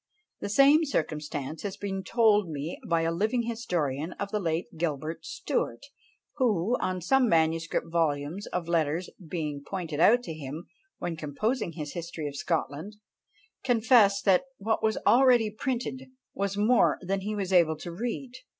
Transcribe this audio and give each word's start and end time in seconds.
The 0.39 0.49
same 0.49 0.83
circumstance 0.83 1.61
has 1.61 1.77
been 1.77 2.01
told 2.03 2.49
me 2.49 2.79
by 2.89 3.01
a 3.03 3.11
living 3.11 3.43
historian 3.43 4.13
of 4.13 4.31
the 4.31 4.39
late 4.39 4.75
Gilbert 4.75 5.23
Stuart; 5.23 5.83
who, 6.37 6.75
on 6.81 7.01
some 7.01 7.29
manuscript 7.29 7.85
volumes 7.87 8.47
of 8.47 8.67
letters 8.67 9.11
being 9.23 9.61
pointed 9.63 9.99
out 9.99 10.23
to 10.23 10.33
him 10.33 10.65
when 10.97 11.15
composing 11.17 11.73
his 11.73 11.93
history 11.93 12.27
of 12.27 12.35
Scotland, 12.35 12.95
confessed 13.63 14.25
that 14.25 14.45
"what 14.57 14.81
was 14.81 14.97
already 15.05 15.51
printed 15.51 16.09
was 16.33 16.57
more 16.57 16.97
than 17.01 17.19
he 17.21 17.35
was 17.35 17.53
able 17.53 17.75
to 17.77 17.91
read!" 17.91 18.31